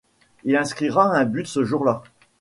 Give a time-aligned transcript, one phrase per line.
[0.45, 2.01] Il inscrira un but ce jour-là.